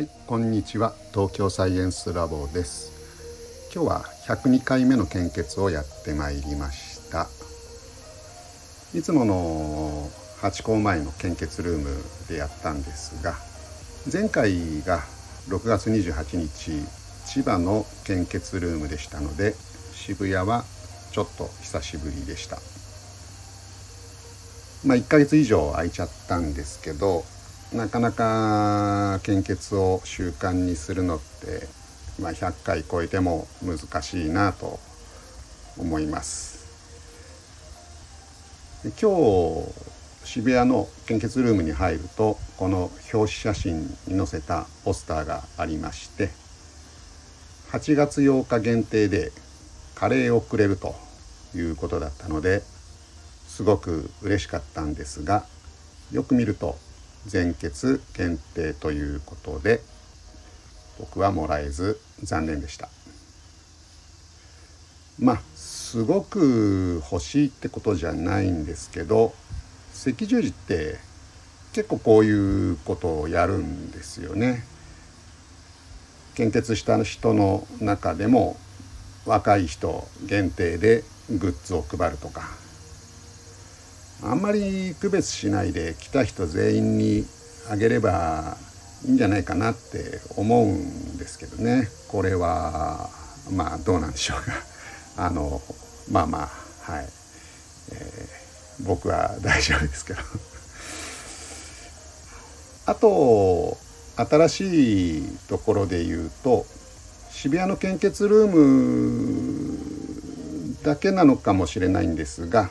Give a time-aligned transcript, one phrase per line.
[0.00, 0.94] はい、こんにちは。
[1.12, 3.70] 東京サイエンスラボです。
[3.74, 7.28] 今日は102回目の献血をやってまいりました。
[8.94, 10.08] いつもの
[10.40, 13.34] 8校前の献血ルームでやったんですが、
[14.10, 15.00] 前回が
[15.50, 16.82] 6月28日、
[17.26, 19.54] 千葉の献血ルームでしたので、
[19.92, 20.64] 渋谷は
[21.12, 22.56] ちょっと久しぶりでした。
[24.86, 27.22] まあ1ヶ月以上空いちゃったんですけど、
[27.72, 31.68] なかなか献血を習慣にするのって、
[32.20, 34.80] まあ、100回超えても難しいなと
[35.78, 36.60] 思います。
[38.82, 39.90] 今日
[40.24, 46.30] 渋谷の献血ルームに入るとこの表紙写真に載せたポスターがありまして
[47.72, 49.32] 8月8日限定で
[49.94, 50.94] カレーをくれると
[51.54, 52.62] いうことだったので
[53.46, 55.44] すごく嬉しかったんですが
[56.10, 56.76] よく見ると
[57.26, 59.80] 全血限定ということで
[60.98, 62.88] 僕はもらえず残念でした。
[65.18, 69.34] まあすごく欲しいってことじゃないんですけど
[70.06, 70.98] 赤十字って
[71.72, 74.64] 結構こういうことをやるんですよね。
[76.34, 78.56] 献血した人の中でも
[79.26, 82.48] 若い人限定でグッズを配るとか
[84.22, 87.24] あんまり区別しないで来た人全員に
[87.70, 88.56] あげれば
[89.06, 91.88] いいんじゃないかなって思うんですけどね。
[92.08, 93.08] これは
[93.50, 94.54] まあどうなんでしょうが。
[95.24, 95.62] あの
[96.10, 97.08] まあまあはい、
[97.92, 100.20] えー、僕は大丈夫ですけど。
[102.86, 103.78] あと
[104.16, 106.66] 新しいところで言うと
[107.30, 109.78] 渋谷の献血ルーム
[110.82, 112.68] だけなのかもしれないんですが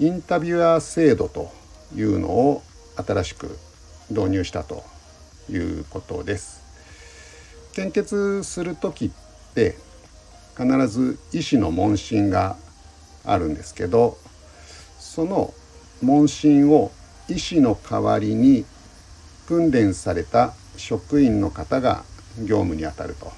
[0.00, 1.52] インタビュアー制度と
[1.94, 2.62] いうのを
[2.96, 3.56] 新しく
[4.10, 4.82] 導入したと
[5.48, 6.62] いうことです。
[7.74, 9.10] 献血する時っ
[9.54, 9.76] て
[10.56, 12.56] 必ず医師の問診が
[13.24, 14.16] あるんですけど
[14.98, 15.52] その
[16.02, 16.92] 問診を
[17.28, 18.64] 医師の代わりに
[19.46, 22.04] 訓練された職員の方が
[22.40, 23.32] 業務に当たると。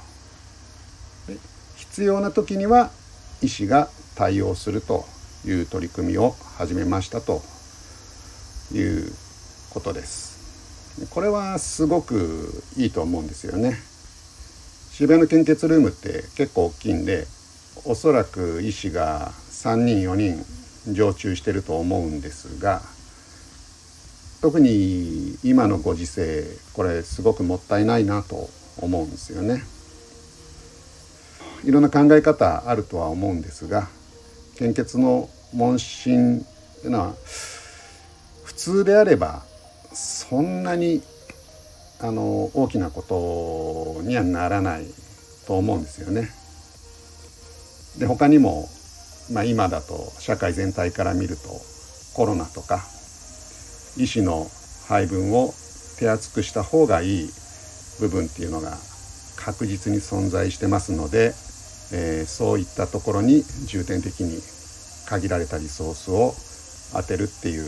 [1.77, 2.91] 必要な時には
[3.43, 5.05] 医師が対応すると
[5.47, 7.43] いう取り組みを始めましたと
[8.73, 9.13] いう
[9.71, 11.07] ことです。
[11.11, 13.77] これはすごくいいと思うんですよね。
[14.91, 17.27] 渋谷の献血ルームって結構大きいんで
[17.85, 20.43] おそらく医師が3人4人
[20.95, 22.81] 常駐してると思うんですが
[24.41, 29.63] 特に今のご時世これすごくもったいないなと思うんですよね。
[31.65, 33.89] いろんな考え方あるとは思うんですが
[34.57, 37.15] 献血の問診っていうのは
[38.45, 39.43] 普通であれば
[39.93, 41.03] そんなに
[42.01, 44.85] あの大きなことにはならない
[45.47, 46.29] と思うんですよね。
[47.99, 48.69] で他にも、
[49.33, 51.43] まあ、今だと社会全体から見ると
[52.15, 52.81] コロナとか
[53.97, 54.47] 医師の
[54.89, 55.55] 配分を
[55.99, 57.31] 手厚くした方がいい
[58.01, 58.77] 部分っていうのが
[59.37, 61.33] 確実に存在してますので、
[61.93, 64.39] えー、そういったところに重点的に
[65.09, 66.35] 限られたリソースを
[66.93, 67.65] 当てるっていう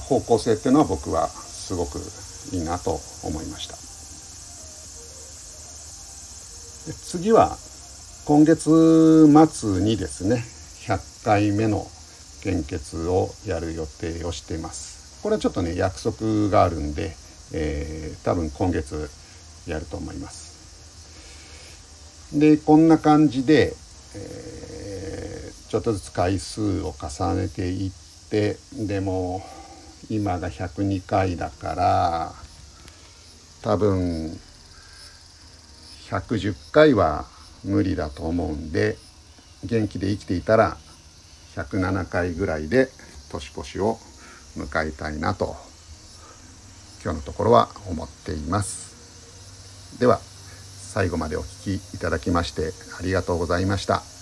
[0.00, 1.98] 方向性っていうのは僕はすごく
[2.52, 3.76] いいなと思いました。
[6.92, 7.58] 次は
[8.26, 10.44] 今月末にですね
[10.86, 11.86] 100回目の
[12.42, 15.20] 献血をやる予定をしています。
[15.22, 17.16] これはちょっとね約束があるんで、
[17.52, 19.10] えー、多分今月
[19.66, 20.46] やると思います。
[22.38, 23.74] でこんな感じで、
[24.14, 24.55] えー、
[25.68, 28.56] ちょっとずつ回数を重ねていって
[28.86, 29.42] でも
[30.08, 32.32] 今が102回だから
[33.62, 34.38] 多分
[36.08, 37.24] 110回は
[37.64, 38.96] 無理だと思うんで
[39.64, 40.76] 元気で生きていたら
[41.56, 42.88] 107回ぐらいで
[43.32, 43.98] 年越しを
[44.56, 45.56] 迎えたいなと
[47.02, 49.98] 今日のところは思っています。
[50.00, 54.15] では最後までお聴きいただきましてありがとうございました。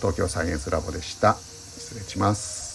[0.00, 1.34] 東京サイエンスラボでした。
[1.34, 2.69] 失礼します。